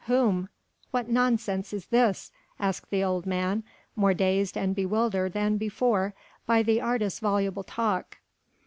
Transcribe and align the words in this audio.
Whom?... 0.07 0.49
What 0.89 1.09
nonsense 1.11 1.71
is 1.73 1.85
this?" 1.85 2.31
asked 2.59 2.89
the 2.89 3.03
old 3.03 3.27
man, 3.27 3.61
more 3.95 4.15
dazed 4.15 4.57
and 4.57 4.73
bewildered 4.73 5.33
than 5.33 5.57
before 5.57 6.15
by 6.47 6.63
the 6.63 6.81
artist's 6.81 7.19
voluble 7.19 7.61
talk. 7.63 8.17